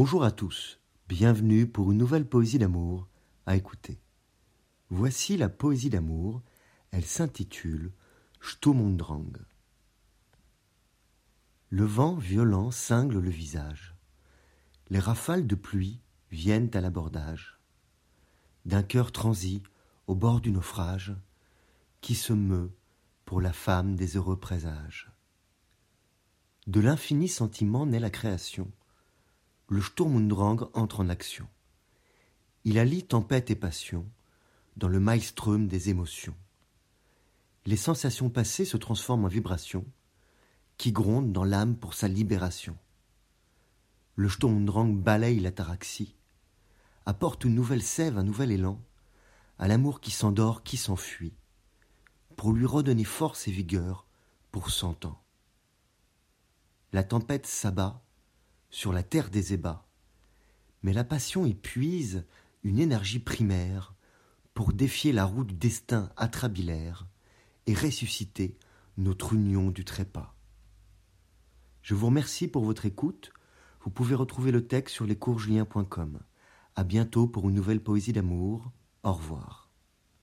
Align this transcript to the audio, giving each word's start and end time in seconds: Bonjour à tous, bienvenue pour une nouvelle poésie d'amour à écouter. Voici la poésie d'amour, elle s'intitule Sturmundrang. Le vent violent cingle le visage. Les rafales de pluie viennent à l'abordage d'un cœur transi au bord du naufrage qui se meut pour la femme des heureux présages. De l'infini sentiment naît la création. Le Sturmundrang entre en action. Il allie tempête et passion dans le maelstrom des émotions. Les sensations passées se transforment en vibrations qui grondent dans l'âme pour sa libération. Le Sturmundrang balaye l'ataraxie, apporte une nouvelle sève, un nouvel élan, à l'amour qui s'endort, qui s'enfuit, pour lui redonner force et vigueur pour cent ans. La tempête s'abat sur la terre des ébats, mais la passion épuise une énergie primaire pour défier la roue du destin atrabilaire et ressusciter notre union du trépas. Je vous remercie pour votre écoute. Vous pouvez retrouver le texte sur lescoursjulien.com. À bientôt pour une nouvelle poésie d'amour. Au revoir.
Bonjour 0.00 0.22
à 0.22 0.30
tous, 0.30 0.78
bienvenue 1.08 1.66
pour 1.66 1.90
une 1.90 1.98
nouvelle 1.98 2.24
poésie 2.24 2.60
d'amour 2.60 3.08
à 3.46 3.56
écouter. 3.56 3.98
Voici 4.90 5.36
la 5.36 5.48
poésie 5.48 5.90
d'amour, 5.90 6.40
elle 6.92 7.04
s'intitule 7.04 7.90
Sturmundrang. 8.40 9.36
Le 11.70 11.84
vent 11.84 12.14
violent 12.14 12.70
cingle 12.70 13.18
le 13.18 13.28
visage. 13.28 13.96
Les 14.88 15.00
rafales 15.00 15.48
de 15.48 15.56
pluie 15.56 16.00
viennent 16.30 16.70
à 16.74 16.80
l'abordage 16.80 17.58
d'un 18.66 18.84
cœur 18.84 19.10
transi 19.10 19.64
au 20.06 20.14
bord 20.14 20.40
du 20.40 20.52
naufrage 20.52 21.12
qui 22.02 22.14
se 22.14 22.32
meut 22.32 22.70
pour 23.24 23.40
la 23.40 23.52
femme 23.52 23.96
des 23.96 24.16
heureux 24.16 24.38
présages. 24.38 25.10
De 26.68 26.78
l'infini 26.78 27.26
sentiment 27.26 27.84
naît 27.84 27.98
la 27.98 28.10
création. 28.10 28.70
Le 29.70 29.82
Sturmundrang 29.82 30.70
entre 30.72 31.00
en 31.00 31.10
action. 31.10 31.46
Il 32.64 32.78
allie 32.78 33.04
tempête 33.04 33.50
et 33.50 33.54
passion 33.54 34.08
dans 34.78 34.88
le 34.88 34.98
maelstrom 34.98 35.68
des 35.68 35.90
émotions. 35.90 36.34
Les 37.66 37.76
sensations 37.76 38.30
passées 38.30 38.64
se 38.64 38.78
transforment 38.78 39.26
en 39.26 39.28
vibrations 39.28 39.84
qui 40.78 40.90
grondent 40.90 41.32
dans 41.32 41.44
l'âme 41.44 41.76
pour 41.76 41.92
sa 41.92 42.08
libération. 42.08 42.78
Le 44.14 44.30
Sturmundrang 44.30 45.02
balaye 45.02 45.38
l'ataraxie, 45.38 46.16
apporte 47.04 47.44
une 47.44 47.54
nouvelle 47.54 47.82
sève, 47.82 48.16
un 48.16 48.24
nouvel 48.24 48.52
élan, 48.52 48.80
à 49.58 49.68
l'amour 49.68 50.00
qui 50.00 50.12
s'endort, 50.12 50.62
qui 50.62 50.78
s'enfuit, 50.78 51.34
pour 52.36 52.54
lui 52.54 52.64
redonner 52.64 53.04
force 53.04 53.48
et 53.48 53.52
vigueur 53.52 54.06
pour 54.50 54.70
cent 54.70 55.04
ans. 55.04 55.20
La 56.94 57.04
tempête 57.04 57.44
s'abat 57.44 58.02
sur 58.70 58.92
la 58.92 59.02
terre 59.02 59.30
des 59.30 59.54
ébats, 59.54 59.86
mais 60.82 60.92
la 60.92 61.04
passion 61.04 61.46
épuise 61.46 62.24
une 62.62 62.78
énergie 62.78 63.18
primaire 63.18 63.94
pour 64.54 64.72
défier 64.72 65.12
la 65.12 65.24
roue 65.24 65.44
du 65.44 65.54
destin 65.54 66.10
atrabilaire 66.16 67.06
et 67.66 67.74
ressusciter 67.74 68.56
notre 68.96 69.34
union 69.34 69.70
du 69.70 69.84
trépas. 69.84 70.34
Je 71.82 71.94
vous 71.94 72.06
remercie 72.06 72.48
pour 72.48 72.64
votre 72.64 72.84
écoute. 72.84 73.32
Vous 73.82 73.90
pouvez 73.90 74.14
retrouver 74.14 74.50
le 74.50 74.66
texte 74.66 74.96
sur 74.96 75.06
lescoursjulien.com. 75.06 76.20
À 76.74 76.84
bientôt 76.84 77.26
pour 77.26 77.48
une 77.48 77.54
nouvelle 77.54 77.82
poésie 77.82 78.12
d'amour. 78.12 78.72
Au 79.04 79.12
revoir. 79.12 79.67